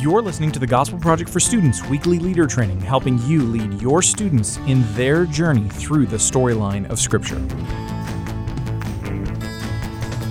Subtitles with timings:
[0.00, 4.00] You're listening to the Gospel Project for Students weekly leader training, helping you lead your
[4.00, 7.40] students in their journey through the storyline of Scripture.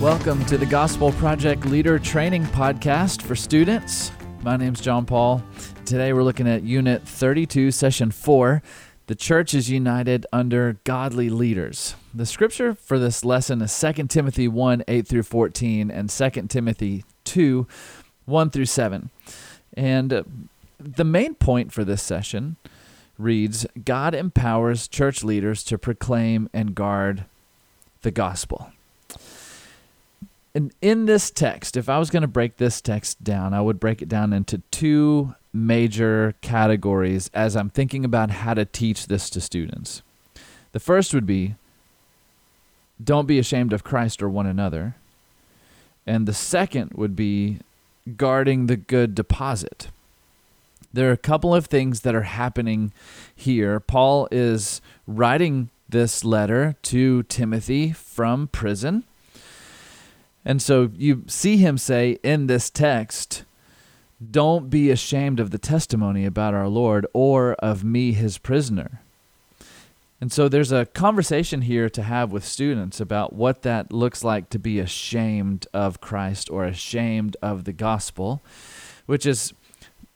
[0.00, 4.10] Welcome to the Gospel Project Leader Training Podcast for students.
[4.40, 5.42] My name's John Paul.
[5.84, 8.62] Today we're looking at Unit 32, Session 4.
[9.06, 11.94] The church is united under godly leaders.
[12.14, 17.04] The scripture for this lesson is 2 Timothy 1 8 through 14 and 2 Timothy
[17.24, 17.66] 2
[18.24, 19.10] 1 through 7.
[19.78, 20.24] And uh,
[20.80, 22.56] the main point for this session
[23.16, 27.24] reads God empowers church leaders to proclaim and guard
[28.02, 28.72] the gospel.
[30.52, 33.78] And in this text, if I was going to break this text down, I would
[33.78, 39.30] break it down into two major categories as I'm thinking about how to teach this
[39.30, 40.02] to students.
[40.72, 41.54] The first would be
[43.02, 44.96] don't be ashamed of Christ or one another.
[46.04, 47.60] And the second would be
[48.16, 49.88] guarding the good deposit.
[50.92, 52.92] There are a couple of things that are happening
[53.34, 53.78] here.
[53.78, 59.04] Paul is writing this letter to Timothy from prison.
[60.44, 63.44] And so you see him say in this text,
[64.30, 69.02] Don't be ashamed of the testimony about our Lord or of me, his prisoner.
[70.20, 74.50] And so there's a conversation here to have with students about what that looks like
[74.50, 78.42] to be ashamed of Christ or ashamed of the gospel,
[79.06, 79.52] which is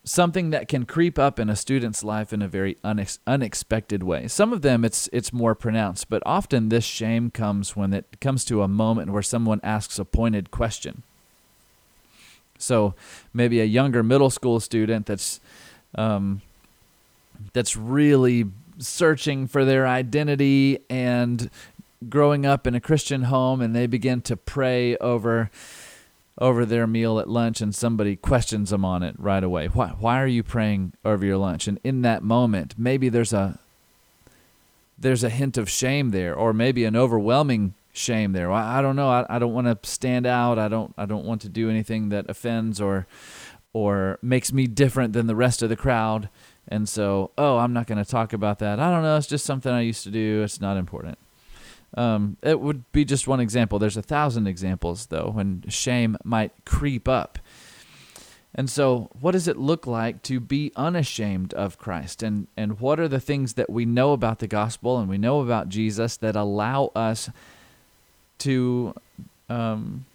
[0.05, 4.27] something that can creep up in a student's life in a very unex- unexpected way.
[4.27, 8.45] Some of them it's it's more pronounced, but often this shame comes when it comes
[8.47, 11.05] to a moment where someone asks a pointed question.
[12.59, 12.95] So
[13.33, 15.41] maybe a younger middle school student that's
[15.95, 16.43] um,
[17.53, 18.47] that's really
[18.83, 21.51] searching for their identity and
[22.09, 25.51] growing up in a Christian home and they begin to pray over
[26.39, 29.67] over their meal at lunch and somebody questions them on it right away.
[29.67, 31.69] Why why are you praying over your lunch?
[31.69, 33.59] And in that moment, maybe there's a
[34.99, 38.51] there's a hint of shame there or maybe an overwhelming shame there.
[38.51, 39.09] I, I don't know.
[39.09, 40.59] I, I don't want to stand out.
[40.59, 43.07] I don't I don't want to do anything that offends or
[43.73, 46.29] or makes me different than the rest of the crowd.
[46.73, 48.81] And so, oh, I'm not going to talk about that.
[48.81, 49.19] I don't know.
[49.19, 50.43] It's just something I used to do.
[50.43, 51.19] It's not important.
[51.99, 53.79] Um, it would be just one example.
[53.79, 57.39] There's a thousand examples, though, when shame might creep up.
[58.55, 62.23] And so, what does it look like to be unashamed of Christ?
[62.23, 65.43] And, and what are the things that we know about the gospel and we know
[65.43, 67.29] about Jesus that allow us
[68.39, 68.95] to,
[69.51, 70.07] um,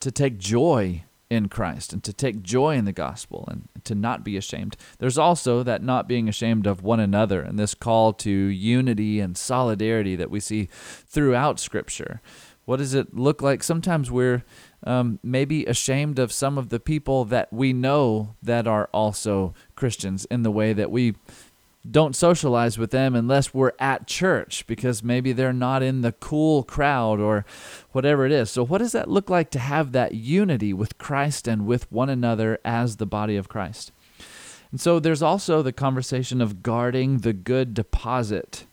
[0.00, 4.22] to take joy in Christ and to take joy in the gospel and to not
[4.22, 4.76] be ashamed.
[4.98, 9.34] There's also that not being ashamed of one another and this call to unity and
[9.34, 10.68] solidarity that we see
[11.06, 12.20] throughout Scripture.
[12.66, 13.62] What does it look like?
[13.62, 14.44] Sometimes we're
[14.84, 20.26] um, maybe ashamed of some of the people that we know that are also Christians
[20.26, 21.14] in the way that we
[21.88, 26.62] don't socialize with them unless we're at church because maybe they're not in the cool
[26.62, 27.44] crowd or
[27.90, 28.50] whatever it is.
[28.50, 32.08] So, what does that look like to have that unity with Christ and with one
[32.08, 33.90] another as the body of Christ?
[34.70, 38.64] And so, there's also the conversation of guarding the good deposit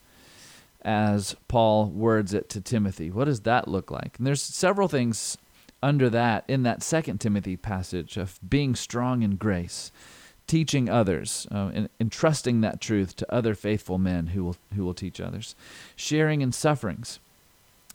[0.81, 3.09] as Paul words it to Timothy.
[3.09, 4.17] What does that look like?
[4.17, 5.37] And there's several things
[5.81, 9.91] under that in that second Timothy passage of being strong in grace
[10.49, 14.95] teaching others uh, and entrusting that truth to other faithful men who will who will
[14.95, 15.55] teach others.
[15.95, 17.19] Sharing in sufferings.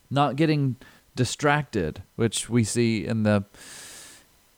[0.09, 0.77] Not getting
[1.15, 3.43] distracted which we see in the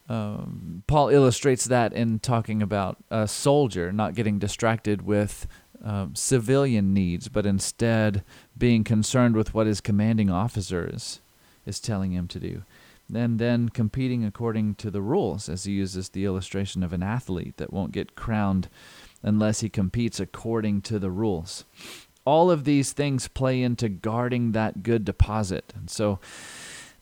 [0.09, 5.47] um, Paul illustrates that in talking about a soldier not getting distracted with
[5.84, 8.24] um, civilian needs, but instead
[8.58, 11.19] being concerned with what his commanding officer is,
[11.66, 12.64] is telling him to do
[13.13, 17.57] and then competing according to the rules, as he uses the illustration of an athlete
[17.57, 18.69] that won't get crowned
[19.23, 21.66] unless he competes according to the rules.
[22.25, 25.73] All of these things play into guarding that good deposit.
[25.75, 26.19] And so,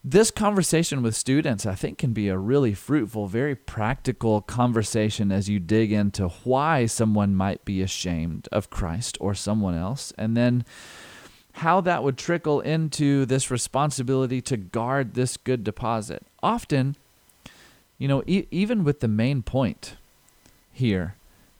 [0.07, 5.49] this conversation with students, I think, can be a really fruitful, very practical conversation as
[5.49, 10.13] you dig into why someone might be ashamed of Christ or someone else.
[10.15, 10.63] And then
[11.55, 16.21] how that would trickle into this responsibility to guard this good deposit.
[16.43, 16.97] Often,
[17.97, 19.95] you know, e- even with the main point
[20.73, 21.15] here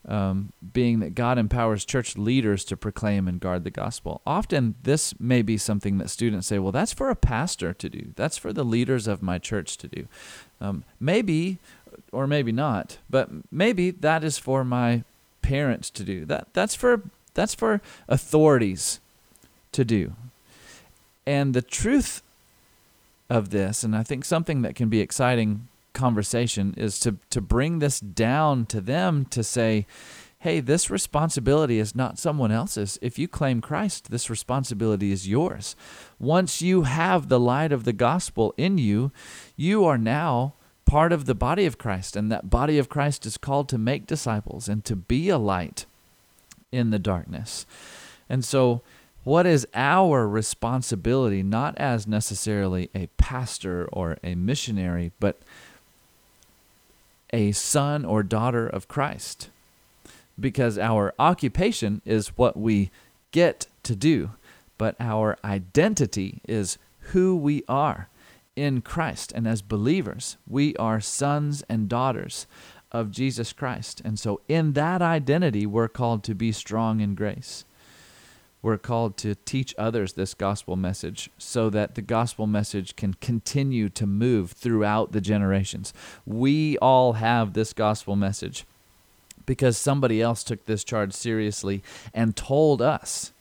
[0.06, 5.18] um, being that God empowers church leaders to proclaim and guard the gospel, often this
[5.18, 8.51] may be something that students say, well, that's for a pastor to do, that's for
[8.51, 10.07] the leaders of my church to do.
[10.59, 11.57] Um, maybe,
[12.12, 15.06] or maybe not, but maybe that is for my
[15.42, 16.25] parents to do.
[16.25, 17.01] That that's for
[17.33, 19.00] that's for authorities
[19.75, 20.13] to do.
[21.25, 22.22] And the truth
[23.30, 27.80] of this, and I think something that can be exciting conversation is to to bring
[27.80, 29.88] this down to them to say
[30.39, 33.00] hey this responsibility is not someone else's.
[33.01, 35.75] If you claim Christ this responsibility is yours.
[36.19, 39.12] Once you have the light of the gospel in you
[39.56, 40.54] you are now
[40.86, 44.06] part of the body of Christ and that body of Christ is called to make
[44.06, 45.86] disciples and to be a light
[46.71, 47.66] in the darkness.
[48.30, 48.81] And so
[49.25, 55.39] what is our responsibility, not as necessarily a pastor or a missionary, but
[57.33, 59.50] a son or daughter of Christ?
[60.39, 62.92] Because our occupation is what we
[63.31, 64.30] get to do,
[64.77, 66.78] but our identity is
[67.12, 68.10] who we are
[68.56, 69.31] in Christ.
[69.31, 72.45] And as believers, we are sons and daughters
[72.92, 74.04] of Jesus Christ.
[74.06, 77.66] And so, in that identity, we're called to be strong in grace
[78.66, 83.90] we're called to teach others this gospel message so that the gospel message can continue
[83.90, 85.94] to move throughout the generations.
[86.26, 88.66] We all have this gospel message
[89.46, 93.34] because somebody else took this charge seriously and told us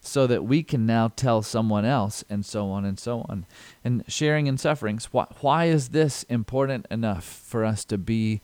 [0.00, 3.44] so that we can now tell someone else and so on and so on.
[3.84, 8.40] And sharing in sufferings, why, why is this important enough for us to be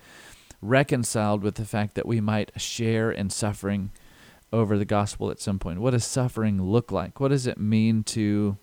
[0.60, 3.90] reconciled with the fact that we might share in suffering?
[4.52, 5.80] Over the gospel at some point.
[5.80, 7.20] What does suffering look like?
[7.20, 8.56] What does it mean to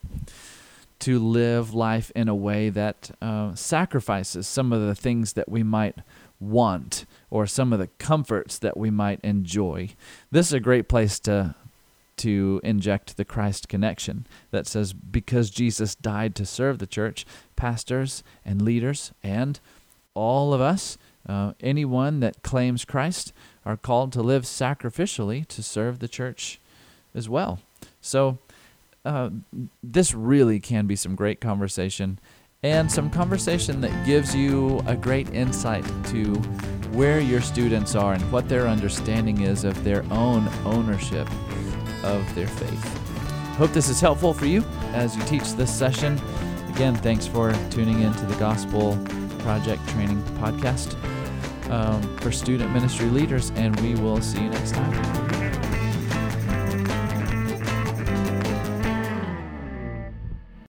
[0.99, 5.61] to live life in a way that uh, sacrifices some of the things that we
[5.61, 5.97] might
[6.39, 9.89] want or some of the comforts that we might enjoy?
[10.31, 11.55] This is a great place to
[12.15, 17.25] to inject the Christ connection that says because Jesus died to serve the church,
[17.55, 19.59] pastors and leaders and
[20.13, 20.97] all of us,
[21.27, 23.33] uh, anyone that claims Christ,
[23.65, 26.59] are called to live sacrificially to serve the church
[27.15, 27.59] as well.
[28.01, 28.39] So,
[29.05, 29.29] uh,
[29.81, 32.19] this really can be some great conversation
[32.63, 36.33] and some conversation that gives you a great insight to
[36.93, 41.27] where your students are and what their understanding is of their own ownership
[42.03, 42.97] of their faith.
[43.57, 46.19] Hope this is helpful for you as you teach this session.
[46.69, 48.97] Again, thanks for tuning in to the Gospel
[49.39, 50.97] Project Training Podcast
[51.73, 55.22] um, for student ministry leaders, and we will see you next time.